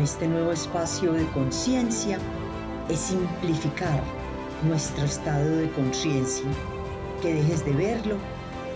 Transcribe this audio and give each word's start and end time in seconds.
con 0.00 0.04
este 0.06 0.28
nuevo 0.28 0.50
espacio 0.50 1.12
de 1.12 1.26
conciencia 1.26 2.16
es 2.88 2.98
simplificar 2.98 4.02
nuestro 4.66 5.04
estado 5.04 5.58
de 5.58 5.70
conciencia, 5.72 6.46
que 7.20 7.34
dejes 7.34 7.66
de 7.66 7.72
verlo 7.72 8.16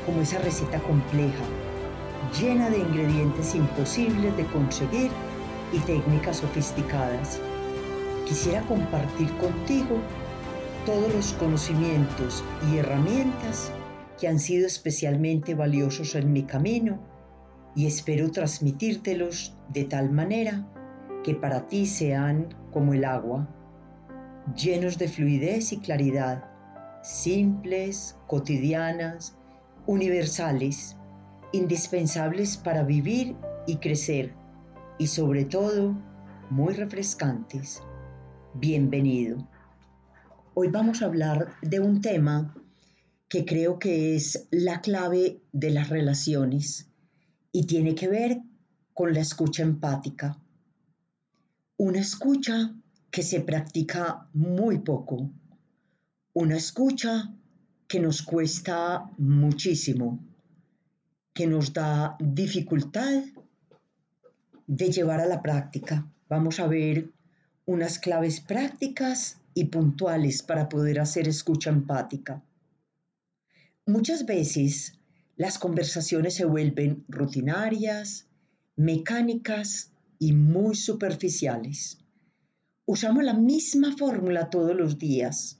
como 0.04 0.20
esa 0.20 0.38
receta 0.40 0.78
compleja, 0.80 1.44
llena 2.38 2.68
de 2.68 2.76
ingredientes 2.76 3.54
imposibles 3.54 4.36
de 4.36 4.44
conseguir 4.48 5.10
y 5.72 5.78
técnicas 5.86 6.36
sofisticadas. 6.36 7.40
Quisiera 8.26 8.60
compartir 8.66 9.34
contigo 9.38 9.96
todos 10.84 11.10
los 11.14 11.32
conocimientos 11.32 12.44
y 12.70 12.76
herramientas 12.76 13.72
que 14.20 14.28
han 14.28 14.38
sido 14.38 14.66
especialmente 14.66 15.54
valiosos 15.54 16.16
en 16.16 16.34
mi 16.34 16.42
camino 16.42 17.00
y 17.74 17.86
espero 17.86 18.30
transmitírtelos 18.30 19.56
de 19.70 19.84
tal 19.84 20.10
manera 20.10 20.68
que 21.24 21.34
para 21.34 21.66
ti 21.66 21.86
sean 21.86 22.54
como 22.70 22.92
el 22.92 23.04
agua, 23.04 23.48
llenos 24.54 24.98
de 24.98 25.08
fluidez 25.08 25.72
y 25.72 25.78
claridad, 25.78 26.44
simples, 27.02 28.16
cotidianas, 28.26 29.36
universales, 29.86 30.96
indispensables 31.52 32.58
para 32.58 32.82
vivir 32.82 33.36
y 33.66 33.76
crecer 33.76 34.34
y 34.98 35.06
sobre 35.06 35.46
todo 35.46 35.96
muy 36.50 36.74
refrescantes. 36.74 37.82
Bienvenido. 38.54 39.48
Hoy 40.52 40.68
vamos 40.68 41.00
a 41.00 41.06
hablar 41.06 41.54
de 41.62 41.80
un 41.80 42.02
tema 42.02 42.54
que 43.28 43.46
creo 43.46 43.78
que 43.78 44.14
es 44.14 44.46
la 44.50 44.82
clave 44.82 45.40
de 45.52 45.70
las 45.70 45.88
relaciones 45.88 46.90
y 47.50 47.66
tiene 47.66 47.94
que 47.94 48.08
ver 48.08 48.42
con 48.92 49.14
la 49.14 49.20
escucha 49.20 49.62
empática. 49.62 50.38
Una 51.86 52.00
escucha 52.00 52.74
que 53.10 53.22
se 53.22 53.42
practica 53.42 54.26
muy 54.32 54.78
poco. 54.78 55.30
Una 56.32 56.56
escucha 56.56 57.30
que 57.86 58.00
nos 58.00 58.22
cuesta 58.22 59.10
muchísimo, 59.18 60.18
que 61.34 61.46
nos 61.46 61.74
da 61.74 62.16
dificultad 62.18 63.22
de 64.66 64.90
llevar 64.90 65.20
a 65.20 65.26
la 65.26 65.42
práctica. 65.42 66.10
Vamos 66.26 66.58
a 66.58 66.68
ver 66.68 67.10
unas 67.66 67.98
claves 67.98 68.40
prácticas 68.40 69.36
y 69.52 69.64
puntuales 69.64 70.42
para 70.42 70.70
poder 70.70 71.00
hacer 71.00 71.28
escucha 71.28 71.68
empática. 71.68 72.42
Muchas 73.84 74.24
veces 74.24 74.94
las 75.36 75.58
conversaciones 75.58 76.34
se 76.34 76.46
vuelven 76.46 77.04
rutinarias, 77.08 78.26
mecánicas 78.74 79.90
y 80.18 80.32
muy 80.32 80.74
superficiales. 80.74 81.98
Usamos 82.86 83.24
la 83.24 83.34
misma 83.34 83.96
fórmula 83.96 84.50
todos 84.50 84.76
los 84.76 84.98
días. 84.98 85.58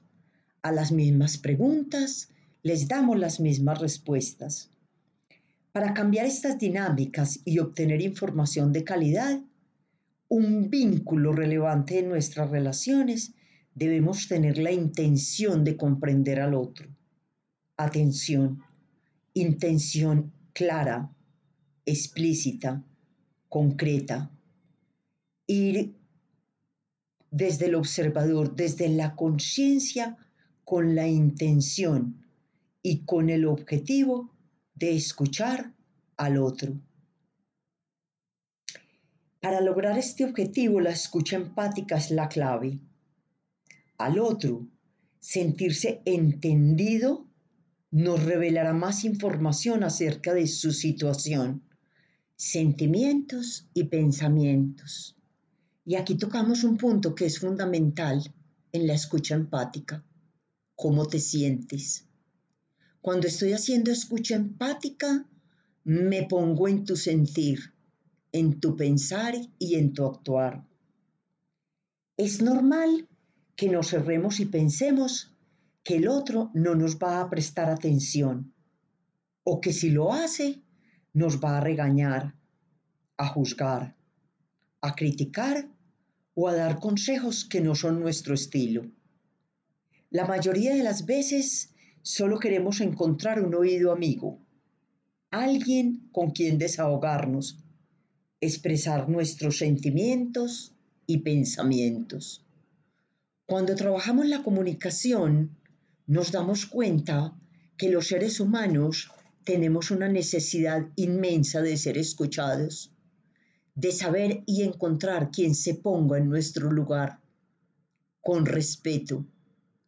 A 0.63 0.73
las 0.73 0.93
mismas 0.93 1.39
preguntas 1.39 2.29
les 2.63 2.89
damos 2.89 3.19
las 3.19 3.41
mismas 3.41 3.79
respuestas. 3.81 4.71
Para 5.73 5.93
cambiar 5.93 6.27
estas 6.27 6.59
dinámicas 6.59 7.41
y 7.45 7.59
obtener 7.59 8.01
información 8.01 8.73
de 8.73 8.85
calidad, 8.85 9.41
un 10.29 10.71
vínculo 10.71 11.33
relevante 11.33 11.99
en 11.99 12.09
nuestras 12.09 12.51
relaciones, 12.51 13.35
debemos 13.75 14.29
tener 14.29 14.59
la 14.59 14.73
intención 14.73 15.65
de 15.65 15.77
comprender 15.77 16.41
al 16.41 16.55
otro. 16.55 16.89
Atención, 17.77 18.63
intención 19.35 20.33
clara, 20.53 21.11
explícita, 21.85 22.85
concreta. 23.49 24.31
Ir 25.47 25.95
desde 27.31 27.67
el 27.67 27.75
observador, 27.75 28.55
desde 28.55 28.89
la 28.89 29.17
conciencia, 29.17 30.17
con 30.65 30.95
la 30.95 31.07
intención 31.07 32.25
y 32.83 33.05
con 33.05 33.29
el 33.29 33.45
objetivo 33.45 34.33
de 34.75 34.97
escuchar 34.97 35.75
al 36.17 36.39
otro. 36.39 36.81
Para 39.41 39.61
lograr 39.61 39.99
este 39.99 40.25
objetivo, 40.25 40.81
la 40.81 40.91
escucha 40.91 41.37
empática 41.37 41.97
es 41.97 42.11
la 42.11 42.29
clave. 42.29 42.81
Al 43.99 44.19
otro, 44.19 44.67
sentirse 45.21 46.01
entendido 46.07 47.27
nos 47.91 48.23
revelará 48.25 48.73
más 48.73 49.05
información 49.05 49.85
acerca 49.85 50.35
de 50.35 50.47
su 50.47 50.73
situación, 50.73 51.63
sentimientos 52.37 53.69
y 53.75 53.85
pensamientos. 53.85 55.17
Y 55.85 55.97
aquí 55.97 56.15
tocamos 56.17 56.65
un 56.65 56.77
punto 56.79 57.15
que 57.15 57.27
es 57.27 57.39
fundamental 57.39 58.33
en 58.73 58.87
la 58.87 58.95
escucha 58.95 59.35
empática. 59.35 60.03
¿Cómo 60.75 61.07
te 61.07 61.21
sientes? 61.21 62.07
Cuando 63.01 63.27
estoy 63.27 63.53
haciendo 63.53 63.91
escucha 63.91 64.35
empática, 64.35 65.27
me 65.85 66.23
pongo 66.23 66.69
en 66.69 66.85
tu 66.85 66.97
sentir, 66.97 67.75
en 68.33 68.61
tu 68.61 68.77
pensar 68.77 69.35
y 69.59 69.75
en 69.75 69.93
tu 69.93 70.07
actuar. 70.07 70.67
Es 72.17 72.41
normal 72.41 73.07
que 73.55 73.69
nos 73.69 73.89
cerremos 73.89 74.41
y 74.41 74.47
pensemos 74.47 75.35
que 75.83 75.97
el 75.97 76.09
otro 76.09 76.51
no 76.55 76.75
nos 76.75 76.97
va 76.97 77.21
a 77.21 77.29
prestar 77.29 77.69
atención 77.69 78.55
o 79.45 79.61
que 79.61 79.73
si 79.75 79.91
lo 79.91 80.15
hace 80.15 80.63
nos 81.13 81.39
va 81.45 81.59
a 81.59 81.61
regañar, 81.61 82.35
a 83.19 83.29
juzgar, 83.29 83.95
a 84.81 84.95
criticar 84.95 85.74
o 86.35 86.49
a 86.49 86.55
dar 86.55 86.79
consejos 86.79 87.45
que 87.45 87.61
no 87.61 87.75
son 87.75 88.01
nuestro 88.01 88.35
estilo. 88.35 88.91
La 90.11 90.27
mayoría 90.27 90.75
de 90.75 90.83
las 90.83 91.07
veces 91.07 91.75
Solo 92.07 92.39
queremos 92.39 92.83
encontrar 92.83 93.43
un 93.43 93.55
oído 93.55 93.91
amigo, 93.91 94.39
alguien 95.31 96.11
con 96.13 96.33
quien 96.33 96.59
desahogarnos, 96.59 97.65
expresar 98.43 99.09
nuestros 99.09 99.57
sentimientos 99.57 100.75
y 101.07 101.21
pensamientos. 101.21 102.45
Cuando 103.47 103.75
trabajamos 103.75 104.27
la 104.27 104.43
comunicación, 104.43 105.57
nos 106.07 106.31
damos 106.31 106.67
cuenta 106.67 107.41
que 107.79 107.89
los 107.89 108.09
seres 108.09 108.39
humanos 108.39 109.11
tenemos 109.45 109.91
una 109.91 110.11
necesidad 110.11 110.87
inmensa 110.97 111.63
de 111.63 111.79
ser 111.79 111.97
escuchados, 111.97 112.94
de 113.75 113.93
saber 113.93 114.43
y 114.47 114.63
encontrar 114.63 115.31
quien 115.31 115.55
se 115.55 115.75
ponga 115.75 116.19
en 116.19 116.29
nuestro 116.29 116.71
lugar, 116.71 117.21
con 118.21 118.47
respeto, 118.47 119.27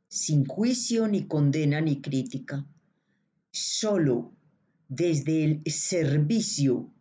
sin 0.09 0.44
juicio 0.44 1.09
ni 1.09 1.27
condena 1.27 1.81
ni 1.81 2.00
crítica, 2.00 2.67
solo 3.50 4.33
desde 4.88 5.44
el 5.44 5.62
servicio 5.67 6.93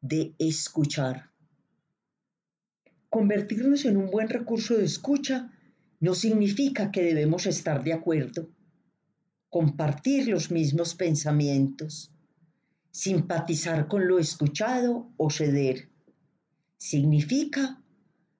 de 0.00 0.34
escuchar. 0.38 1.30
Convertirnos 3.08 3.84
en 3.84 3.96
un 3.96 4.10
buen 4.10 4.28
recurso 4.28 4.76
de 4.76 4.84
escucha 4.84 5.52
no 6.00 6.14
significa 6.14 6.90
que 6.90 7.02
debemos 7.02 7.46
estar 7.46 7.84
de 7.84 7.92
acuerdo, 7.92 8.48
compartir 9.48 10.28
los 10.28 10.50
mismos 10.50 10.94
pensamientos, 10.94 12.10
simpatizar 12.90 13.86
con 13.86 14.08
lo 14.08 14.18
escuchado 14.18 15.12
o 15.16 15.30
ceder. 15.30 15.91
Significa 16.84 17.80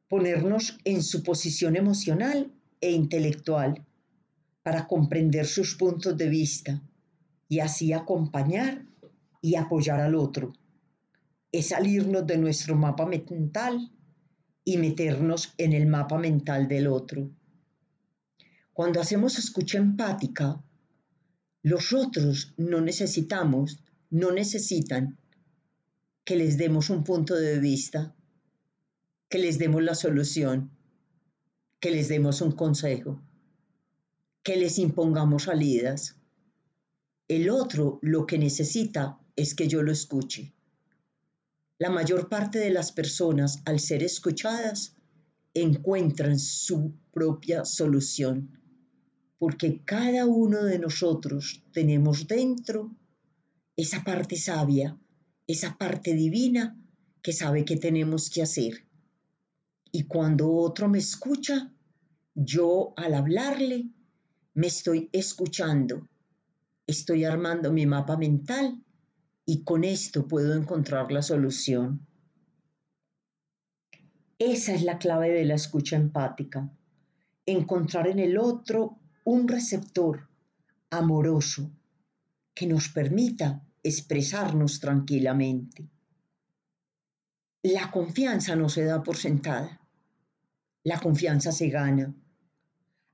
ponernos 0.08 0.76
en 0.84 1.04
su 1.04 1.22
posición 1.22 1.76
emocional 1.76 2.52
e 2.80 2.90
intelectual 2.90 3.86
para 4.64 4.88
comprender 4.88 5.46
sus 5.46 5.76
puntos 5.76 6.16
de 6.16 6.28
vista 6.28 6.82
y 7.48 7.60
así 7.60 7.92
acompañar 7.92 8.84
y 9.40 9.54
apoyar 9.54 10.00
al 10.00 10.16
otro. 10.16 10.54
Es 11.52 11.68
salirnos 11.68 12.26
de 12.26 12.36
nuestro 12.36 12.74
mapa 12.74 13.06
mental 13.06 13.92
y 14.64 14.76
meternos 14.76 15.54
en 15.56 15.72
el 15.72 15.86
mapa 15.86 16.18
mental 16.18 16.66
del 16.66 16.88
otro. 16.88 17.30
Cuando 18.72 19.00
hacemos 19.00 19.38
escucha 19.38 19.78
empática, 19.78 20.60
los 21.62 21.92
otros 21.92 22.54
no 22.56 22.80
necesitamos, 22.80 23.84
no 24.10 24.32
necesitan 24.32 25.16
que 26.24 26.34
les 26.34 26.58
demos 26.58 26.90
un 26.90 27.04
punto 27.04 27.36
de 27.36 27.60
vista, 27.60 28.16
que 29.32 29.38
les 29.38 29.56
demos 29.58 29.82
la 29.82 29.94
solución, 29.94 30.70
que 31.80 31.90
les 31.90 32.08
demos 32.08 32.42
un 32.42 32.52
consejo 32.52 33.18
que 34.42 34.56
les 34.56 34.78
impongamos 34.78 35.44
salidas. 35.44 36.16
El 37.28 37.48
otro 37.48 37.98
lo 38.02 38.26
que 38.26 38.38
necesita 38.38 39.18
es 39.36 39.54
que 39.54 39.68
yo 39.68 39.82
lo 39.82 39.92
escuche. 39.92 40.52
La 41.78 41.90
mayor 41.90 42.28
parte 42.28 42.58
de 42.58 42.70
las 42.70 42.92
personas, 42.92 43.62
al 43.64 43.80
ser 43.80 44.02
escuchadas, 44.02 44.96
encuentran 45.54 46.38
su 46.38 46.92
propia 47.12 47.64
solución, 47.64 48.58
porque 49.38 49.82
cada 49.84 50.26
uno 50.26 50.64
de 50.64 50.78
nosotros 50.78 51.62
tenemos 51.72 52.26
dentro 52.26 52.94
esa 53.76 54.04
parte 54.04 54.36
sabia, 54.36 54.98
esa 55.46 55.78
parte 55.78 56.14
divina 56.14 56.76
que 57.22 57.32
sabe 57.32 57.64
qué 57.64 57.76
tenemos 57.76 58.28
que 58.28 58.42
hacer. 58.42 58.91
Y 59.92 60.04
cuando 60.04 60.50
otro 60.50 60.88
me 60.88 60.98
escucha, 60.98 61.70
yo 62.34 62.94
al 62.96 63.12
hablarle, 63.12 63.90
me 64.54 64.66
estoy 64.66 65.10
escuchando, 65.12 66.08
estoy 66.86 67.24
armando 67.24 67.70
mi 67.70 67.84
mapa 67.84 68.16
mental 68.16 68.82
y 69.44 69.62
con 69.64 69.84
esto 69.84 70.26
puedo 70.26 70.54
encontrar 70.54 71.12
la 71.12 71.20
solución. 71.20 72.06
Esa 74.38 74.72
es 74.74 74.82
la 74.82 74.98
clave 74.98 75.30
de 75.30 75.44
la 75.44 75.54
escucha 75.54 75.96
empática, 75.96 76.72
encontrar 77.44 78.08
en 78.08 78.18
el 78.18 78.38
otro 78.38 78.98
un 79.24 79.46
receptor 79.46 80.28
amoroso 80.90 81.70
que 82.54 82.66
nos 82.66 82.88
permita 82.88 83.62
expresarnos 83.82 84.80
tranquilamente. 84.80 85.88
La 87.62 87.90
confianza 87.90 88.56
no 88.56 88.68
se 88.68 88.84
da 88.84 89.02
por 89.02 89.16
sentada, 89.16 89.81
la 90.84 90.98
confianza 90.98 91.52
se 91.52 91.68
gana 91.68 92.14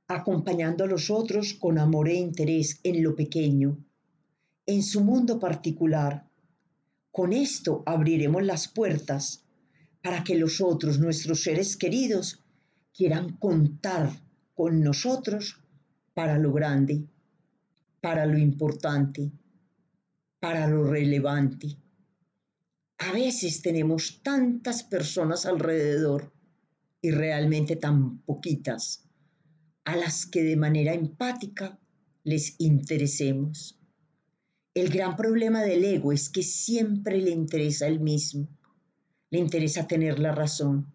acompañando 0.08 0.84
a 0.84 0.86
los 0.86 1.10
otros 1.10 1.52
con 1.52 1.78
amor 1.78 2.08
e 2.08 2.14
interés 2.14 2.80
en 2.82 3.02
lo 3.02 3.14
pequeño, 3.14 3.76
en 4.64 4.82
su 4.82 5.04
mundo 5.04 5.38
particular. 5.38 6.26
Con 7.12 7.34
esto 7.34 7.82
abriremos 7.84 8.42
las 8.42 8.68
puertas 8.68 9.44
para 10.02 10.24
que 10.24 10.36
los 10.36 10.62
otros, 10.62 10.98
nuestros 10.98 11.42
seres 11.42 11.76
queridos, 11.76 12.42
quieran 12.96 13.36
contar 13.36 14.10
con 14.54 14.80
nosotros 14.80 15.60
para 16.14 16.38
lo 16.38 16.54
grande, 16.54 17.04
para 18.00 18.24
lo 18.24 18.38
importante, 18.38 19.30
para 20.40 20.66
lo 20.66 20.84
relevante. 20.84 21.76
A 22.96 23.12
veces 23.12 23.60
tenemos 23.60 24.20
tantas 24.22 24.82
personas 24.82 25.44
alrededor 25.44 26.32
y 27.00 27.10
realmente 27.10 27.76
tan 27.76 28.18
poquitas 28.22 29.04
a 29.84 29.96
las 29.96 30.26
que 30.26 30.42
de 30.42 30.56
manera 30.56 30.92
empática 30.92 31.78
les 32.24 32.56
interesemos. 32.58 33.78
El 34.74 34.90
gran 34.90 35.16
problema 35.16 35.62
del 35.62 35.84
ego 35.84 36.12
es 36.12 36.28
que 36.28 36.42
siempre 36.42 37.22
le 37.22 37.30
interesa 37.30 37.86
el 37.86 38.00
mismo, 38.00 38.48
le 39.30 39.38
interesa 39.38 39.86
tener 39.86 40.18
la 40.18 40.32
razón, 40.32 40.92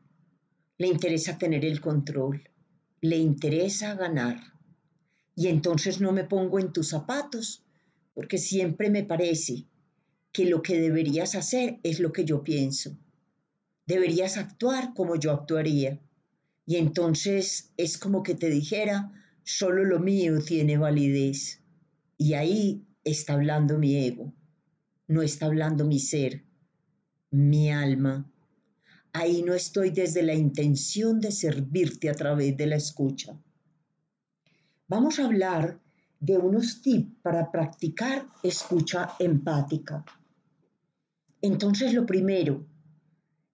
le 0.77 0.87
interesa 0.87 1.37
tener 1.37 1.65
el 1.65 1.81
control, 1.81 2.49
le 3.01 3.17
interesa 3.17 3.95
ganar. 3.95 4.39
Y 5.35 5.47
entonces 5.47 5.99
no 5.99 6.11
me 6.11 6.23
pongo 6.23 6.59
en 6.59 6.71
tus 6.71 6.89
zapatos, 6.89 7.63
porque 8.13 8.37
siempre 8.37 8.89
me 8.89 9.03
parece 9.03 9.65
que 10.31 10.45
lo 10.45 10.61
que 10.61 10.79
deberías 10.79 11.35
hacer 11.35 11.79
es 11.83 11.99
lo 11.99 12.11
que 12.11 12.25
yo 12.25 12.43
pienso. 12.43 12.97
Deberías 13.85 14.37
actuar 14.37 14.93
como 14.93 15.15
yo 15.15 15.31
actuaría. 15.31 15.99
Y 16.65 16.77
entonces 16.77 17.71
es 17.77 17.97
como 17.97 18.23
que 18.23 18.35
te 18.35 18.49
dijera, 18.49 19.11
solo 19.43 19.83
lo 19.83 19.99
mío 19.99 20.39
tiene 20.41 20.77
validez. 20.77 21.61
Y 22.17 22.33
ahí 22.33 22.85
está 23.03 23.33
hablando 23.33 23.77
mi 23.77 23.97
ego, 23.97 24.33
no 25.07 25.21
está 25.21 25.47
hablando 25.47 25.85
mi 25.85 25.99
ser, 25.99 26.43
mi 27.31 27.69
alma. 27.71 28.31
Ahí 29.11 29.43
no 29.43 29.53
estoy 29.53 29.91
desde 29.91 30.23
la 30.23 30.33
intención 30.33 31.19
de 31.19 31.31
servirte 31.31 32.09
a 32.09 32.13
través 32.13 32.55
de 32.55 32.67
la 32.67 32.77
escucha. 32.77 33.37
Vamos 34.87 35.19
a 35.19 35.25
hablar 35.25 35.79
de 36.19 36.37
unos 36.37 36.81
tips 36.81 37.11
para 37.21 37.51
practicar 37.51 38.27
escucha 38.43 39.09
empática. 39.19 40.05
Entonces 41.41 41.93
lo 41.93 42.05
primero, 42.05 42.65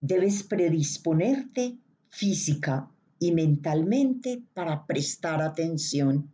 debes 0.01 0.43
predisponerte 0.43 1.77
física 2.09 2.91
y 3.19 3.31
mentalmente 3.31 4.41
para 4.53 4.85
prestar 4.85 5.41
atención. 5.41 6.31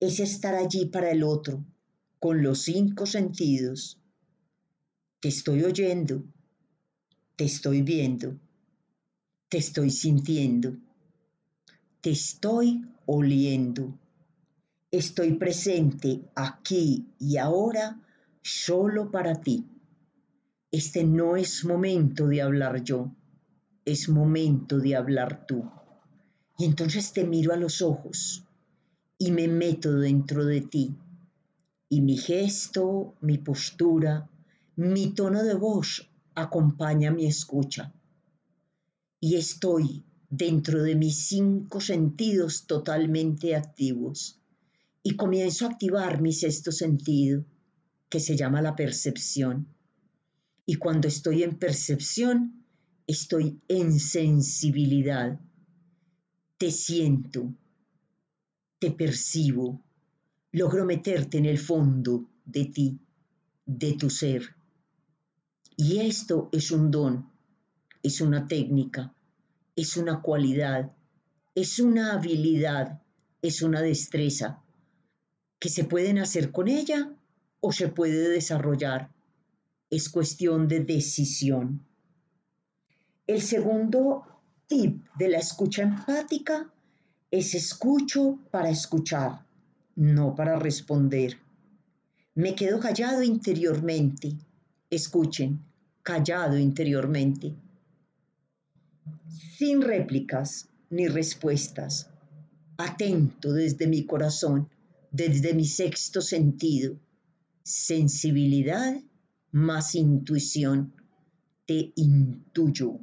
Es 0.00 0.20
estar 0.20 0.54
allí 0.54 0.86
para 0.86 1.10
el 1.10 1.22
otro, 1.22 1.64
con 2.18 2.42
los 2.42 2.62
cinco 2.62 3.06
sentidos. 3.06 4.00
Te 5.20 5.28
estoy 5.28 5.64
oyendo, 5.64 6.24
te 7.36 7.44
estoy 7.44 7.82
viendo, 7.82 8.38
te 9.48 9.58
estoy 9.58 9.90
sintiendo, 9.90 10.76
te 12.00 12.10
estoy 12.10 12.84
oliendo. 13.06 13.98
Estoy 14.90 15.34
presente 15.34 16.22
aquí 16.34 17.06
y 17.18 17.36
ahora 17.36 18.00
solo 18.42 19.10
para 19.10 19.34
ti. 19.34 19.66
Este 20.70 21.04
no 21.04 21.36
es 21.36 21.64
momento 21.64 22.26
de 22.26 22.42
hablar 22.42 22.82
yo 22.82 23.12
es 23.88 24.10
momento 24.10 24.78
de 24.78 24.94
hablar 24.94 25.46
tú. 25.46 25.64
Y 26.58 26.66
entonces 26.66 27.12
te 27.12 27.24
miro 27.24 27.54
a 27.54 27.56
los 27.56 27.80
ojos 27.80 28.44
y 29.16 29.30
me 29.30 29.48
meto 29.48 29.94
dentro 29.96 30.44
de 30.44 30.60
ti. 30.60 30.94
Y 31.88 32.02
mi 32.02 32.18
gesto, 32.18 33.14
mi 33.22 33.38
postura, 33.38 34.28
mi 34.76 35.14
tono 35.14 35.42
de 35.42 35.54
voz 35.54 36.06
acompaña 36.34 37.10
mi 37.10 37.24
escucha. 37.24 37.94
Y 39.20 39.36
estoy 39.36 40.04
dentro 40.28 40.82
de 40.82 40.94
mis 40.94 41.26
cinco 41.26 41.80
sentidos 41.80 42.66
totalmente 42.66 43.56
activos. 43.56 44.38
Y 45.02 45.16
comienzo 45.16 45.64
a 45.64 45.70
activar 45.70 46.20
mi 46.20 46.34
sexto 46.34 46.72
sentido, 46.72 47.42
que 48.10 48.20
se 48.20 48.36
llama 48.36 48.60
la 48.60 48.76
percepción. 48.76 49.66
Y 50.70 50.74
cuando 50.74 51.08
estoy 51.08 51.44
en 51.44 51.58
percepción, 51.58 52.62
estoy 53.06 53.58
en 53.68 53.98
sensibilidad, 53.98 55.40
te 56.58 56.70
siento, 56.70 57.54
te 58.78 58.90
percibo, 58.90 59.82
logro 60.52 60.84
meterte 60.84 61.38
en 61.38 61.46
el 61.46 61.56
fondo 61.56 62.28
de 62.44 62.66
ti, 62.66 63.00
de 63.64 63.94
tu 63.94 64.10
ser. 64.10 64.56
Y 65.74 66.00
esto 66.00 66.50
es 66.52 66.70
un 66.70 66.90
don, 66.90 67.32
es 68.02 68.20
una 68.20 68.46
técnica, 68.46 69.14
es 69.74 69.96
una 69.96 70.20
cualidad, 70.20 70.92
es 71.54 71.78
una 71.78 72.12
habilidad, 72.12 73.00
es 73.40 73.62
una 73.62 73.80
destreza 73.80 74.62
que 75.58 75.70
se 75.70 75.84
pueden 75.84 76.18
hacer 76.18 76.52
con 76.52 76.68
ella 76.68 77.10
o 77.60 77.72
se 77.72 77.88
puede 77.88 78.28
desarrollar. 78.28 79.16
Es 79.90 80.08
cuestión 80.10 80.68
de 80.68 80.80
decisión. 80.80 81.84
El 83.26 83.40
segundo 83.40 84.22
tip 84.66 85.06
de 85.18 85.28
la 85.28 85.38
escucha 85.38 85.82
empática 85.82 86.70
es 87.30 87.54
escucho 87.54 88.38
para 88.50 88.70
escuchar, 88.70 89.46
no 89.96 90.34
para 90.34 90.58
responder. 90.58 91.38
Me 92.34 92.54
quedo 92.54 92.78
callado 92.78 93.22
interiormente. 93.22 94.36
Escuchen, 94.90 95.60
callado 96.02 96.58
interiormente. 96.58 97.54
Sin 99.56 99.82
réplicas 99.82 100.68
ni 100.90 101.08
respuestas. 101.08 102.10
Atento 102.76 103.52
desde 103.52 103.86
mi 103.86 104.04
corazón, 104.04 104.68
desde 105.10 105.52
mi 105.52 105.64
sexto 105.64 106.20
sentido. 106.20 106.96
Sensibilidad 107.62 109.02
más 109.52 109.94
intuición. 109.94 110.92
Te 111.66 111.92
intuyo. 111.96 113.00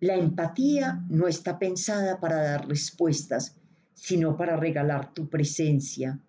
La 0.00 0.16
empatía 0.16 1.04
no 1.08 1.28
está 1.28 1.58
pensada 1.58 2.20
para 2.20 2.42
dar 2.42 2.68
respuestas, 2.68 3.56
sino 3.94 4.36
para 4.36 4.56
regalar 4.56 5.14
tu 5.14 5.28
presencia, 5.28 6.20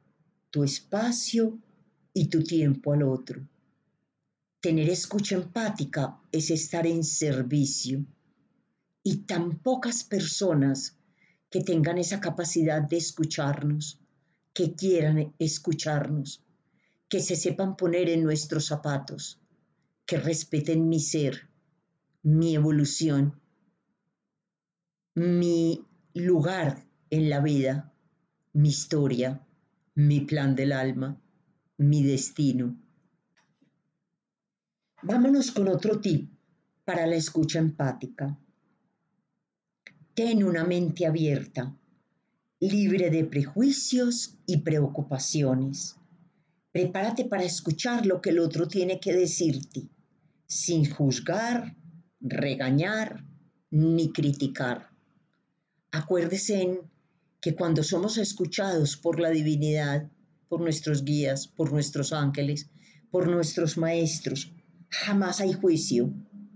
tu 0.50 0.64
espacio 0.64 1.60
y 2.14 2.28
tu 2.28 2.44
tiempo 2.44 2.94
al 2.94 3.04
otro. 3.04 3.46
Tener 4.62 4.90
escucha 4.90 5.36
empática 5.36 6.22
es 6.32 6.52
estar 6.52 6.88
en 6.88 7.04
servicio 7.04 8.06
y 9.04 9.18
tan 9.18 9.60
pocas 9.60 10.04
personas 10.04 10.98
que 11.50 11.62
tengan 11.62 11.98
esa 11.98 12.20
capacidad 12.20 12.82
de 12.82 12.98
escucharnos, 12.98 14.00
que 14.54 14.74
quieran 14.74 15.34
escucharnos, 15.38 16.45
que 17.16 17.22
se 17.22 17.38
sepan 17.38 17.78
poner 17.78 18.10
en 18.10 18.26
nuestros 18.26 18.66
zapatos, 18.66 19.40
que 20.06 20.18
respeten 20.18 20.90
mi 20.90 21.00
ser, 21.00 21.48
mi 22.24 22.56
evolución 22.56 23.40
mi 25.14 25.86
lugar 26.14 26.84
en 27.10 27.30
la 27.30 27.40
vida, 27.40 27.94
mi 28.52 28.68
historia, 28.68 29.48
mi 29.94 30.20
plan 30.20 30.58
del 30.58 30.74
alma, 30.74 31.18
mi 31.78 32.04
destino. 32.04 32.76
Vámonos 35.02 35.52
con 35.52 35.70
otro 35.70 36.02
tip 36.02 36.30
para 36.84 37.08
la 37.08 37.16
escucha 37.16 37.60
empática. 37.60 38.38
Ten 40.14 40.44
una 40.44 40.66
mente 40.66 41.06
abierta, 41.06 41.74
libre 42.60 43.10
de 43.10 43.24
prejuicios 43.24 44.36
y 44.46 44.58
preocupaciones. 44.58 45.96
Prepárate 46.76 47.24
para 47.24 47.46
escuchar 47.46 48.06
lo 48.06 48.20
que 48.20 48.32
el 48.32 48.40
otro 48.40 48.68
tiene 48.68 49.00
que 49.00 49.14
decirte, 49.14 49.88
sin 50.46 50.90
juzgar, 50.90 51.74
regañar 52.20 53.24
ni 53.72 54.12
criticar. 54.12 54.90
Acuérdese 55.94 56.82
que 57.40 57.56
cuando 57.56 57.82
somos 57.82 58.18
escuchados 58.18 58.98
por 58.98 59.22
la 59.22 59.30
divinidad, 59.30 60.12
por 60.50 60.60
nuestros 60.60 61.06
guías, 61.06 61.48
por 61.48 61.72
nuestros 61.72 62.12
ángeles, 62.12 62.70
por 63.10 63.30
nuestros 63.30 63.78
maestros, 63.78 64.52
jamás 64.90 65.40
hay 65.40 65.54
juicio, 65.54 66.14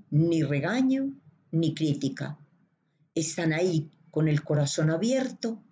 ni 0.09 0.43
regaño, 0.43 1.13
ni 1.49 1.73
crítica. 1.73 2.37
Están 3.15 3.53
ahí 3.53 3.89
con 4.11 4.27
el 4.27 4.43
corazón 4.43 4.89
abierto 4.89 5.63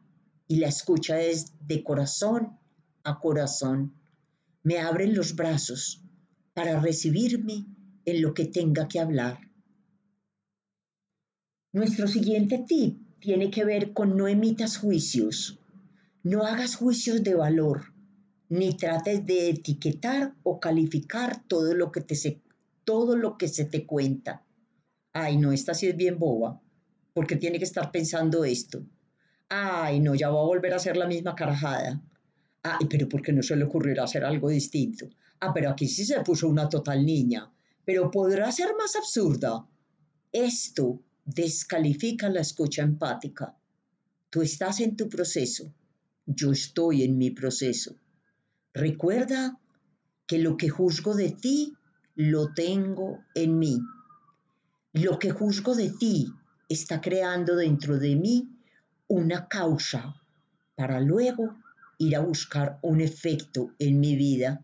y 0.48 0.56
la 0.56 0.70
escucha 0.70 1.20
es 1.20 1.52
de 1.68 1.84
corazón 1.84 2.58
a 3.04 3.20
corazón. 3.20 3.98
Me 4.68 4.80
abren 4.80 5.16
los 5.16 5.34
brazos 5.34 6.04
para 6.54 6.82
recibirme 6.82 7.66
en 8.04 8.22
lo 8.22 8.34
que 8.34 8.48
tenga 8.48 8.90
que 8.90 9.00
hablar. 9.00 9.40
Nuestro 11.72 12.06
siguiente 12.06 12.66
tip 12.68 13.00
tiene 13.22 13.50
que 13.50 13.64
ver 13.64 13.94
con 13.94 14.18
no 14.18 14.28
emitas 14.28 14.76
juicios. 14.76 15.58
No 16.22 16.44
hagas 16.44 16.76
juicios 16.76 17.24
de 17.24 17.34
valor, 17.34 17.94
ni 18.50 18.76
trates 18.76 19.26
de 19.26 19.52
etiquetar 19.52 20.36
o 20.44 20.60
calificar 20.60 21.48
todo 21.48 21.74
lo 21.74 21.90
que, 21.90 22.02
te 22.02 22.42
todo 22.84 23.16
lo 23.16 23.38
que 23.38 23.48
se 23.48 23.64
te 23.64 23.86
cuenta. 23.86 24.44
Ay, 25.14 25.38
no, 25.38 25.54
esta 25.54 25.74
sí 25.76 25.88
es 25.88 25.96
bien 25.96 26.20
boba, 26.20 26.62
porque 27.14 27.38
tiene 27.38 27.58
que 27.58 27.64
estar 27.64 27.90
pensando 27.90 28.44
esto. 28.44 28.86
Ay, 29.48 30.02
no, 30.02 30.14
ya 30.14 30.30
va 30.30 30.42
a 30.42 30.46
volver 30.46 30.74
a 30.74 30.76
hacer 30.76 30.98
la 30.98 31.08
misma 31.08 31.36
carajada. 31.36 32.02
Ay, 32.80 32.88
pero 32.90 33.08
¿por 33.08 33.22
qué 33.22 33.32
no 33.32 33.42
se 33.42 33.56
le 33.56 33.64
ocurrirá 33.64 34.04
hacer 34.04 34.24
algo 34.24 34.50
distinto? 34.50 35.10
Ah, 35.40 35.54
pero 35.54 35.70
aquí 35.70 35.88
sí 35.88 36.04
se 36.06 36.20
puso 36.22 36.48
una 36.50 36.68
total 36.68 37.06
niña. 37.06 37.50
Pero 37.86 38.12
podrá 38.12 38.52
ser 38.52 38.76
más 38.78 38.96
absurda. 38.96 39.66
Esto 40.32 41.00
descalifica 41.24 42.30
la 42.30 42.42
escucha 42.42 42.82
empática. 42.82 43.56
Tú 44.30 44.42
estás 44.42 44.82
en 44.82 44.96
tu 44.96 45.08
proceso. 45.08 45.74
Yo 46.26 46.52
estoy 46.52 47.04
en 47.04 47.18
mi 47.18 47.32
proceso. 47.32 47.96
Recuerda 48.74 49.58
que 50.26 50.40
lo 50.40 50.58
que 50.58 50.70
juzgo 50.70 51.16
de 51.16 51.32
ti, 51.32 51.74
lo 52.16 52.54
tengo 52.54 53.24
en 53.34 53.58
mí. 53.58 53.80
Lo 54.94 55.18
que 55.20 55.32
juzgo 55.32 55.76
de 55.76 55.92
ti 55.92 56.28
está 56.68 57.00
creando 57.00 57.56
dentro 57.56 57.98
de 57.98 58.16
mí 58.16 58.50
una 59.08 59.48
causa 59.48 60.22
para 60.76 61.00
luego 61.00 61.56
ir 61.98 62.16
a 62.16 62.20
buscar 62.20 62.80
un 62.82 63.02
efecto 63.02 63.74
en 63.80 64.00
mi 64.00 64.16
vida. 64.16 64.64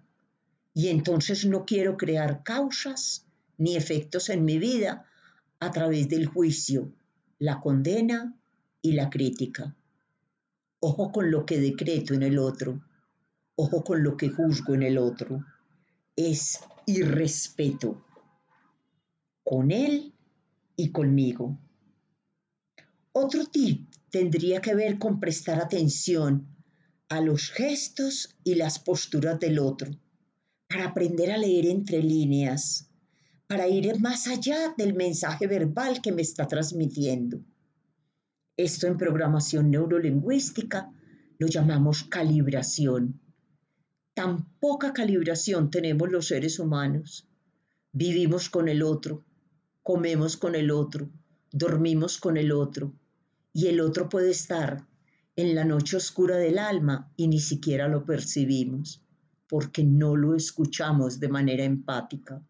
Y 0.73 0.89
entonces 0.89 1.45
no 1.45 1.65
quiero 1.65 1.97
crear 1.97 2.43
causas 2.43 3.25
ni 3.57 3.75
efectos 3.75 4.29
en 4.29 4.45
mi 4.45 4.57
vida 4.57 5.05
a 5.59 5.71
través 5.71 6.09
del 6.09 6.25
juicio, 6.25 6.91
la 7.39 7.61
condena 7.61 8.35
y 8.81 8.93
la 8.93 9.09
crítica. 9.09 9.75
Ojo 10.79 11.11
con 11.11 11.31
lo 11.31 11.45
que 11.45 11.59
decreto 11.59 12.13
en 12.13 12.23
el 12.23 12.37
otro, 12.37 12.81
ojo 13.55 13.83
con 13.83 14.03
lo 14.03 14.17
que 14.17 14.29
juzgo 14.29 14.73
en 14.73 14.83
el 14.83 14.97
otro. 14.97 15.45
Es 16.15 16.59
irrespeto 16.85 18.03
con 19.43 19.71
él 19.71 20.13
y 20.75 20.91
conmigo. 20.91 21.57
Otro 23.11 23.45
tip 23.45 23.89
tendría 24.09 24.59
que 24.59 24.75
ver 24.75 24.97
con 24.97 25.19
prestar 25.19 25.61
atención 25.61 26.52
a 27.13 27.21
los 27.21 27.51
gestos 27.51 28.35
y 28.43 28.55
las 28.55 28.79
posturas 28.79 29.39
del 29.39 29.59
otro, 29.59 29.91
para 30.67 30.85
aprender 30.85 31.31
a 31.31 31.37
leer 31.37 31.67
entre 31.67 32.01
líneas, 32.01 32.89
para 33.45 33.67
ir 33.67 33.99
más 33.99 34.25
allá 34.25 34.73
del 34.75 34.95
mensaje 34.95 35.45
verbal 35.45 36.01
que 36.01 36.11
me 36.11 36.23
está 36.23 36.47
transmitiendo. 36.47 37.39
Esto 38.57 38.87
en 38.87 38.97
programación 38.97 39.69
neurolingüística 39.69 40.91
lo 41.37 41.45
llamamos 41.47 42.03
calibración. 42.05 43.21
Tan 44.15 44.45
poca 44.59 44.91
calibración 44.91 45.69
tenemos 45.69 46.09
los 46.09 46.27
seres 46.27 46.57
humanos. 46.57 47.27
Vivimos 47.91 48.49
con 48.49 48.67
el 48.69 48.81
otro, 48.81 49.23
comemos 49.83 50.35
con 50.35 50.55
el 50.55 50.71
otro, 50.71 51.11
dormimos 51.51 52.17
con 52.17 52.37
el 52.37 52.51
otro, 52.51 52.91
y 53.53 53.67
el 53.67 53.81
otro 53.81 54.09
puede 54.09 54.31
estar 54.31 54.87
en 55.35 55.55
la 55.55 55.65
noche 55.65 55.97
oscura 55.97 56.37
del 56.37 56.59
alma 56.59 57.11
y 57.17 57.27
ni 57.27 57.39
siquiera 57.39 57.87
lo 57.87 58.05
percibimos 58.05 59.03
porque 59.47 59.83
no 59.83 60.15
lo 60.15 60.35
escuchamos 60.35 61.19
de 61.19 61.29
manera 61.29 61.63
empática. 61.63 62.41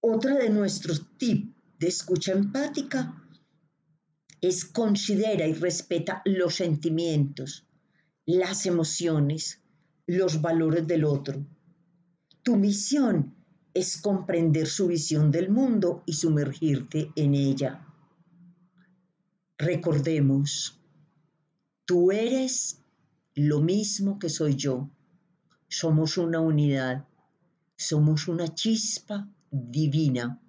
Otra 0.00 0.36
de 0.36 0.50
nuestros 0.50 1.16
tips 1.16 1.54
de 1.78 1.88
escucha 1.88 2.32
empática 2.32 3.22
es 4.40 4.64
considera 4.66 5.46
y 5.46 5.54
respeta 5.54 6.20
los 6.26 6.56
sentimientos, 6.56 7.66
las 8.26 8.66
emociones, 8.66 9.62
los 10.06 10.42
valores 10.42 10.86
del 10.86 11.04
otro. 11.04 11.46
Tu 12.42 12.56
misión 12.56 13.34
es 13.72 13.96
comprender 13.96 14.66
su 14.66 14.88
visión 14.88 15.30
del 15.30 15.48
mundo 15.48 16.02
y 16.04 16.12
sumergirte 16.12 17.10
en 17.16 17.34
ella. 17.34 17.86
Recordemos, 19.56 20.83
tú 21.84 22.12
eres 22.12 22.80
lo 23.34 23.60
mismo 23.60 24.18
que 24.18 24.28
soy 24.28 24.56
yo. 24.56 24.90
Somos 25.68 26.18
una 26.18 26.40
unidad, 26.40 27.04
somos 27.76 28.28
una 28.28 28.54
chispa 28.54 29.28
divina, 29.50 30.40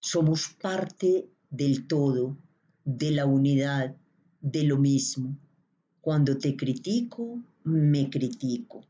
somos 0.00 0.48
parte 0.60 1.28
del 1.50 1.86
todo, 1.86 2.36
de 2.84 3.10
la 3.10 3.26
unidad, 3.26 3.96
de 4.40 4.64
lo 4.64 4.78
mismo. 4.78 5.36
Cuando 6.00 6.38
te 6.38 6.56
critico, 6.56 7.42
me 7.64 8.08
critico. 8.08 8.86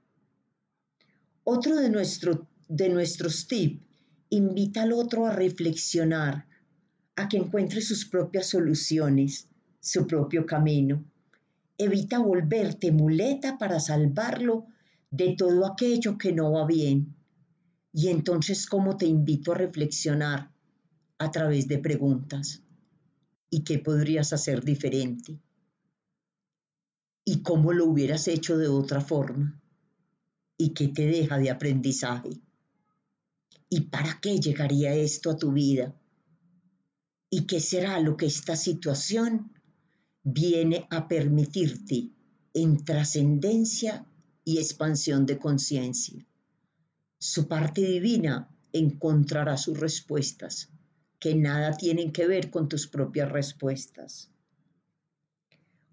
Otro 1.44 1.76
de, 1.76 1.88
nuestro, 1.88 2.46
de 2.68 2.88
nuestros 2.88 3.46
tips 3.46 3.80
invita 4.30 4.82
al 4.82 4.92
otro 4.92 5.26
a 5.26 5.32
reflexionar 5.32 6.46
a 7.14 7.28
que 7.28 7.38
encuentre 7.38 7.80
sus 7.80 8.04
propias 8.04 8.48
soluciones, 8.48 9.48
su 9.80 10.06
propio 10.06 10.44
camino. 10.44 11.04
Evita 11.78 12.18
volverte 12.18 12.90
muleta 12.90 13.58
para 13.58 13.80
salvarlo 13.80 14.66
de 15.10 15.34
todo 15.36 15.66
aquello 15.66 16.16
que 16.16 16.32
no 16.32 16.52
va 16.52 16.66
bien. 16.66 17.14
Y 17.92 18.08
entonces, 18.08 18.66
¿cómo 18.66 18.96
te 18.96 19.06
invito 19.06 19.52
a 19.52 19.56
reflexionar 19.56 20.50
a 21.18 21.30
través 21.30 21.68
de 21.68 21.78
preguntas? 21.78 22.62
¿Y 23.50 23.62
qué 23.62 23.78
podrías 23.78 24.32
hacer 24.32 24.64
diferente? 24.64 25.40
¿Y 27.24 27.42
cómo 27.42 27.72
lo 27.72 27.86
hubieras 27.86 28.28
hecho 28.28 28.56
de 28.56 28.68
otra 28.68 29.00
forma? 29.00 29.60
¿Y 30.58 30.70
qué 30.70 30.88
te 30.88 31.06
deja 31.06 31.38
de 31.38 31.50
aprendizaje? 31.50 32.30
¿Y 33.68 33.80
para 33.82 34.20
qué 34.20 34.38
llegaría 34.38 34.94
esto 34.94 35.30
a 35.30 35.36
tu 35.36 35.52
vida? 35.52 35.94
¿Y 37.30 37.46
qué 37.46 37.60
será 37.60 37.98
lo 38.00 38.16
que 38.16 38.26
esta 38.26 38.56
situación 38.56 39.55
viene 40.28 40.88
a 40.90 41.06
permitirte 41.06 42.10
en 42.52 42.84
trascendencia 42.84 44.04
y 44.44 44.58
expansión 44.58 45.24
de 45.24 45.38
conciencia? 45.38 46.26
Su 47.18 47.46
parte 47.46 47.80
divina 47.80 48.50
encontrará 48.72 49.56
sus 49.56 49.78
respuestas, 49.78 50.68
que 51.20 51.36
nada 51.36 51.76
tienen 51.76 52.10
que 52.10 52.26
ver 52.26 52.50
con 52.50 52.68
tus 52.68 52.88
propias 52.88 53.30
respuestas. 53.30 54.28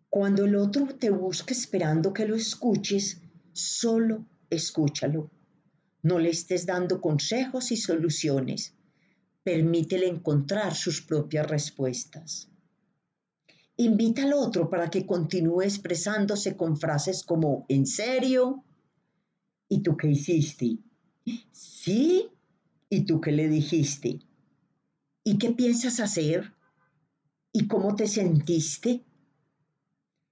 Cuando 0.09 0.45
el 0.45 0.55
otro 0.55 0.87
te 0.95 1.11
busca 1.11 1.53
esperando 1.53 2.11
que 2.11 2.27
lo 2.27 2.35
escuches, 2.35 3.21
solo 3.51 4.25
escúchalo. 4.49 5.29
No 6.01 6.17
le 6.17 6.31
estés 6.31 6.65
dando 6.65 6.99
consejos 6.99 7.71
y 7.71 7.77
soluciones 7.77 8.73
permítele 9.43 10.07
encontrar 10.07 10.73
sus 10.73 11.01
propias 11.01 11.47
respuestas. 11.47 12.49
Invita 13.77 14.23
al 14.23 14.33
otro 14.33 14.69
para 14.69 14.89
que 14.89 15.05
continúe 15.05 15.63
expresándose 15.63 16.55
con 16.55 16.77
frases 16.77 17.23
como 17.23 17.65
¿en 17.69 17.85
serio? 17.87 18.63
¿Y 19.67 19.81
tú 19.81 19.97
qué 19.97 20.09
hiciste? 20.09 20.77
¿Sí? 21.51 22.29
¿Y 22.89 23.01
tú 23.05 23.19
qué 23.19 23.31
le 23.31 23.47
dijiste? 23.47 24.19
¿Y 25.23 25.37
qué 25.37 25.51
piensas 25.51 25.99
hacer? 25.99 26.53
¿Y 27.51 27.67
cómo 27.67 27.95
te 27.95 28.07
sentiste? 28.07 29.03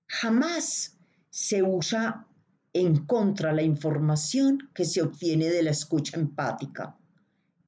Jamás 0.08 0.98
se 1.30 1.64
usa 1.64 2.28
en 2.74 3.06
contra 3.06 3.54
la 3.54 3.64
información 3.64 4.70
que 4.74 4.86
se 4.86 5.02
obtiene 5.02 5.50
de 5.50 5.64
la 5.64 5.72
escucha 5.72 6.20
empática. 6.20 6.98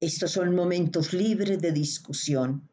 Estos 0.00 0.32
son 0.32 0.54
momentos 0.54 1.12
libres 1.12 1.60
de 1.60 1.72
discusión. 1.72 2.68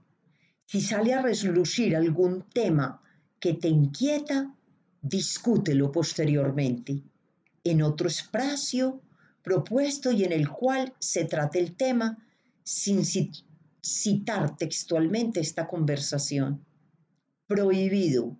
Si 0.72 0.80
sale 0.80 1.13
a 1.13 1.22
reslucir 1.22 1.98
algún 1.98 2.44
tema 2.44 3.01
que 3.42 3.56
te 3.56 3.68
inquieta, 3.68 4.56
discútelo 5.01 5.92
posteriormente 5.92 7.04
en 7.66 7.82
otro 7.82 8.08
espacio 8.08 9.01
propuesto 9.44 10.13
y 10.13 10.24
en 10.24 10.32
el 10.32 10.48
cual 10.48 10.94
se 10.98 11.25
trate 11.25 11.60
el 11.60 11.75
tema 11.75 12.25
sin 12.63 13.04
citar 13.82 14.56
textualmente 14.56 15.42
esta 15.42 15.68
conversación. 15.68 16.63
Prohibido 17.48 18.38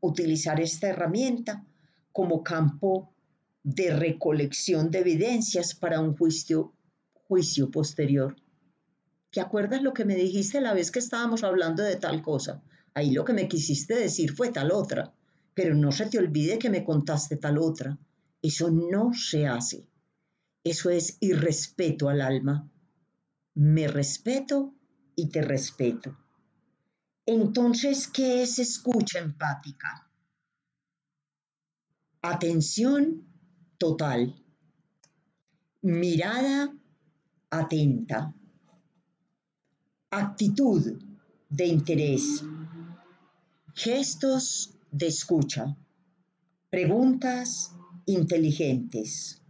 utilizar 0.00 0.62
esta 0.62 0.88
herramienta 0.88 1.66
como 2.12 2.42
campo 2.42 3.12
de 3.62 3.94
recolección 3.94 4.90
de 4.90 5.00
evidencias 5.00 5.74
para 5.74 6.00
un 6.00 6.16
juicio, 6.16 6.72
juicio 7.12 7.70
posterior. 7.70 8.36
¿Te 9.34 9.40
acuerdas 9.40 9.82
lo 9.82 9.92
que 9.92 10.04
me 10.04 10.14
dijiste 10.14 10.60
la 10.60 10.74
vez 10.74 10.92
que 10.92 11.00
estábamos 11.00 11.42
hablando 11.42 11.82
de 11.82 11.96
tal 11.96 12.22
cosa? 12.22 12.62
Ahí 12.94 13.10
lo 13.10 13.24
que 13.24 13.32
me 13.32 13.48
quisiste 13.48 13.96
decir 13.96 14.32
fue 14.32 14.52
tal 14.52 14.70
otra, 14.70 15.12
pero 15.54 15.74
no 15.74 15.90
se 15.90 16.06
te 16.06 16.18
olvide 16.18 16.56
que 16.56 16.70
me 16.70 16.84
contaste 16.84 17.36
tal 17.36 17.58
otra. 17.58 17.98
Eso 18.40 18.70
no 18.70 19.12
se 19.12 19.48
hace. 19.48 19.88
Eso 20.62 20.88
es 20.88 21.18
irrespeto 21.18 22.08
al 22.08 22.20
alma. 22.20 22.70
Me 23.54 23.88
respeto 23.88 24.72
y 25.16 25.30
te 25.30 25.42
respeto. 25.42 26.16
Entonces, 27.26 28.06
¿qué 28.06 28.40
es 28.44 28.60
escucha 28.60 29.18
empática? 29.18 30.08
Atención 32.22 33.26
total. 33.78 34.40
Mirada 35.82 36.72
atenta. 37.50 38.32
Actitud 40.16 41.02
de 41.48 41.66
interés. 41.66 42.44
Gestos 43.74 44.70
de 44.92 45.08
escucha. 45.08 45.76
Preguntas 46.70 47.72
inteligentes. 48.06 49.42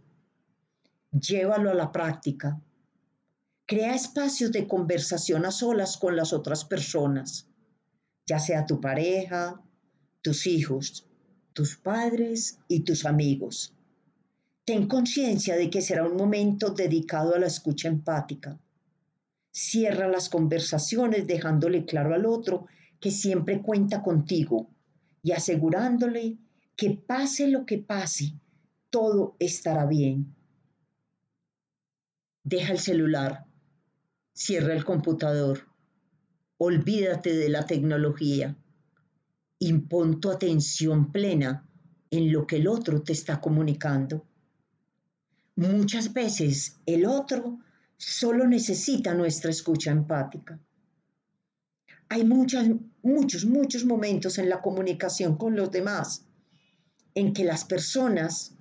Llévalo 1.11 1.69
a 1.69 1.75
la 1.75 1.91
práctica. 1.91 2.59
Crea 3.67 3.93
espacios 3.93 4.51
de 4.51 4.67
conversación 4.67 5.45
a 5.45 5.51
solas 5.51 5.97
con 5.97 6.15
las 6.15 6.33
otras 6.33 6.65
personas, 6.65 7.47
ya 8.25 8.39
sea 8.39 8.65
tu 8.65 8.81
pareja, 8.81 9.61
tus 10.23 10.47
hijos, 10.47 11.07
tus 11.53 11.75
padres 11.75 12.57
y 12.67 12.79
tus 12.79 13.05
amigos. 13.05 13.75
Ten 14.65 14.87
conciencia 14.87 15.55
de 15.57 15.69
que 15.69 15.83
será 15.83 16.07
un 16.07 16.17
momento 16.17 16.71
dedicado 16.71 17.35
a 17.35 17.39
la 17.39 17.45
escucha 17.45 17.87
empática. 17.87 18.59
Cierra 19.57 20.09
las 20.09 20.27
conversaciones 20.27 21.27
dejándole 21.27 21.85
claro 21.85 22.13
al 22.13 22.25
otro 22.25 22.65
que 22.99 23.09
siempre 23.09 23.61
cuenta 23.61 24.03
contigo 24.03 24.69
y 25.23 25.31
asegurándole 25.31 26.37
que 26.75 26.89
pase 26.91 27.47
lo 27.47 27.65
que 27.65 27.77
pase, 27.77 28.33
todo 28.89 29.37
estará 29.39 29.85
bien. 29.85 30.35
Deja 32.43 32.73
el 32.73 32.79
celular, 32.79 33.45
cierra 34.33 34.73
el 34.73 34.83
computador, 34.83 35.69
olvídate 36.57 37.33
de 37.33 37.47
la 37.47 37.65
tecnología 37.65 38.57
impon 39.59 40.19
tu 40.19 40.31
atención 40.31 41.13
plena 41.13 41.65
en 42.11 42.33
lo 42.33 42.45
que 42.45 42.57
el 42.57 42.67
otro 42.67 43.03
te 43.03 43.13
está 43.13 43.39
comunicando. 43.39 44.25
Muchas 45.55 46.11
veces 46.11 46.77
el 46.85 47.05
otro 47.05 47.59
solo 47.97 48.47
necesita 48.47 49.13
nuestra 49.13 49.51
escucha 49.51 49.91
empática. 49.91 50.59
Hay 52.09 52.23
muchos, 52.23 52.67
muchos, 53.01 53.45
muchos 53.45 53.85
momentos 53.85 54.37
en 54.37 54.49
la 54.49 54.61
comunicación 54.61 55.37
con 55.37 55.55
los 55.55 55.71
demás 55.71 56.25
en 57.15 57.33
que 57.33 57.43
las 57.43 57.65
personas 57.65 58.55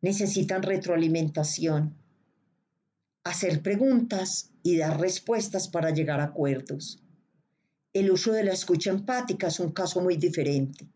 necesitan 0.00 0.62
retroalimentación, 0.62 1.96
hacer 3.24 3.60
preguntas 3.60 4.52
y 4.62 4.76
dar 4.76 5.00
respuestas 5.00 5.68
para 5.68 5.90
llegar 5.90 6.20
a 6.20 6.24
acuerdos. 6.24 7.02
El 7.92 8.10
uso 8.10 8.32
de 8.32 8.44
la 8.44 8.52
escucha 8.52 8.90
empática 8.90 9.48
es 9.48 9.58
un 9.58 9.72
caso 9.72 10.00
muy 10.00 10.16
diferente, 10.16 10.88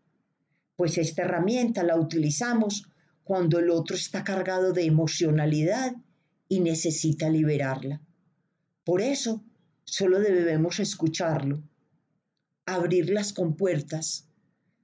pues 0.75 0.97
esta 0.97 1.23
herramienta 1.23 1.83
la 1.83 1.97
utilizamos 1.97 2.87
cuando 3.23 3.59
el 3.59 3.69
otro 3.69 3.95
está 3.95 4.23
cargado 4.23 4.71
de 4.71 4.85
emocionalidad 4.85 5.93
y 6.51 6.59
necesita 6.59 7.29
liberarla. 7.29 8.01
Por 8.83 8.99
eso, 8.99 9.41
solo 9.85 10.19
debemos 10.19 10.81
escucharlo, 10.81 11.63
abrir 12.65 13.09
las 13.09 13.31
compuertas 13.31 14.27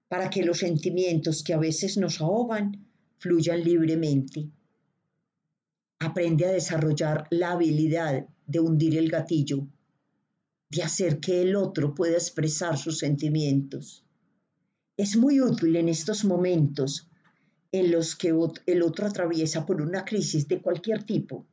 para 0.07 0.29
que 0.29 0.45
los 0.45 0.59
sentimientos 0.59 1.43
que 1.43 1.53
a 1.53 1.57
veces 1.57 1.97
nos 1.97 2.21
ahogan 2.21 2.87
fluyan 3.17 3.65
libremente. 3.65 4.47
Aprende 5.99 6.45
a 6.45 6.51
desarrollar 6.51 7.27
la 7.31 7.51
habilidad 7.51 8.25
de 8.45 8.59
hundir 8.61 8.97
el 8.97 9.11
gatillo 9.11 9.67
de 10.69 10.83
hacer 10.83 11.19
que 11.19 11.41
el 11.41 11.57
otro 11.57 11.93
pueda 11.93 12.13
expresar 12.13 12.77
sus 12.77 12.97
sentimientos. 12.97 14.05
Es 14.95 15.17
muy 15.17 15.41
útil 15.41 15.75
en 15.75 15.89
estos 15.89 16.23
momentos 16.23 17.09
en 17.73 17.91
los 17.91 18.15
que 18.15 18.33
el 18.67 18.81
otro 18.83 19.05
atraviesa 19.05 19.65
por 19.65 19.81
una 19.81 20.05
crisis 20.05 20.47
de 20.47 20.61
cualquier 20.61 21.03
tipo, 21.03 21.45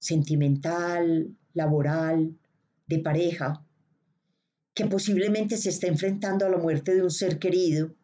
sentimental, 0.00 1.36
laboral, 1.54 2.36
de 2.88 2.98
pareja, 2.98 3.64
que 4.74 4.86
posiblemente 4.86 5.56
se 5.56 5.68
está 5.68 5.86
enfrentando 5.86 6.44
a 6.44 6.48
la 6.48 6.58
muerte 6.58 6.96
de 6.96 7.02
un 7.02 7.10
ser 7.12 7.38
querido, 7.38 7.94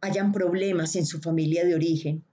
hayan 0.00 0.32
problemas 0.32 0.96
en 0.96 1.06
su 1.06 1.20
familia 1.20 1.64
de 1.64 1.76
origen, 1.76 2.24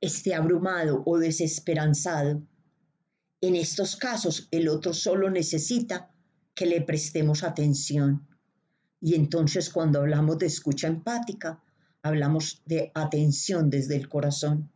esté 0.00 0.34
abrumado 0.34 1.02
o 1.04 1.18
desesperanzado 1.18 2.42
en 3.46 3.56
estos 3.56 3.96
casos, 3.96 4.48
el 4.52 4.70
otro 4.70 4.94
solo 4.94 5.28
necesita 5.28 6.10
que 6.54 6.64
le 6.64 6.80
prestemos 6.80 7.42
atención. 7.42 8.26
Y 9.02 9.16
entonces 9.16 9.68
cuando 9.68 10.00
hablamos 10.00 10.38
de 10.38 10.46
escucha 10.46 10.86
empática, 10.86 11.62
hablamos 12.00 12.62
de 12.64 12.90
atención 12.94 13.68
desde 13.68 13.96
el 13.96 14.08
corazón 14.08 14.70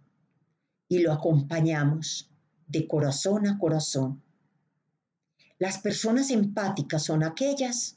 y 0.87 0.99
lo 0.99 1.15
acompañamos 1.15 2.31
de 2.69 2.87
corazón 2.87 3.47
a 3.47 3.59
corazón. 3.59 4.23
Las 5.59 5.79
personas 5.79 6.31
empáticas 6.31 7.05
son 7.05 7.25
aquellas 7.25 7.97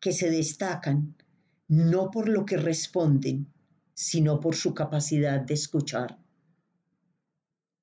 que 0.00 0.12
se 0.12 0.30
destacan 0.30 1.16
no 1.68 2.10
por 2.10 2.28
lo 2.28 2.44
que 2.44 2.56
responden, 2.56 3.52
sino 3.94 4.40
por 4.40 4.54
su 4.54 4.74
capacidad 4.74 5.40
de 5.40 5.54
escuchar. 5.54 6.18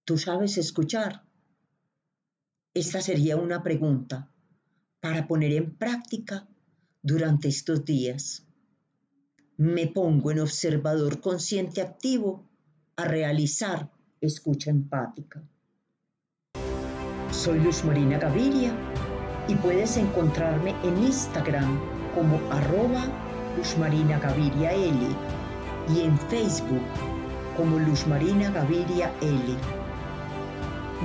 ¿Tú 0.05 0.17
sabes 0.17 0.57
escuchar? 0.57 1.23
Esta 2.73 3.01
sería 3.01 3.37
una 3.37 3.63
pregunta 3.63 4.29
para 4.99 5.27
poner 5.27 5.53
en 5.53 5.75
práctica 5.75 6.47
durante 7.01 7.47
estos 7.47 7.85
días. 7.85 8.45
Me 9.57 9.87
pongo 9.87 10.31
en 10.31 10.39
observador 10.39 11.21
consciente 11.21 11.81
activo 11.81 12.49
a 12.95 13.05
realizar 13.05 13.91
escucha 14.19 14.71
empática. 14.71 15.43
Soy 17.31 17.59
Luz 17.59 17.83
Marina 17.83 18.17
Gaviria 18.17 18.71
y 19.47 19.55
puedes 19.55 19.97
encontrarme 19.97 20.75
en 20.83 20.97
Instagram 21.03 21.79
como 22.13 22.39
arroba 22.51 23.05
Luz 23.57 23.77
Marina 23.77 24.19
Gaviria 24.19 24.71
L 24.73 24.99
y 25.93 26.01
en 26.01 26.17
Facebook 26.17 26.81
como 27.57 27.79
Luz 27.79 28.07
Marina 28.07 28.49
Gaviria 28.51 29.11
L. 29.21 29.57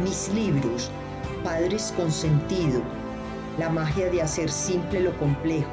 Mis 0.03 0.33
libros 0.35 0.91
Padres 1.45 1.93
con 1.97 2.13
sentido, 2.13 2.83
la 3.59 3.71
magia 3.71 4.11
de 4.11 4.21
hacer 4.21 4.51
simple 4.51 5.01
lo 5.01 5.17
complejo. 5.17 5.73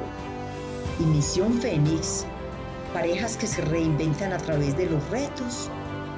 Y 0.98 1.02
Misión 1.02 1.52
Fénix, 1.60 2.24
parejas 2.94 3.36
que 3.36 3.46
se 3.46 3.60
reinventan 3.62 4.32
a 4.32 4.38
través 4.38 4.76
de 4.78 4.88
los 4.88 5.06
retos, 5.10 5.70